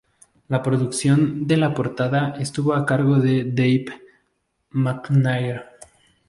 La 0.47 0.63
producción 0.63 1.45
de 1.45 1.57
la 1.57 1.75
portada 1.75 2.33
estuvo 2.39 2.73
a 2.73 2.87
cargo 2.87 3.17
de 3.19 3.43
Dave 3.43 3.85
McNair. 4.71 5.63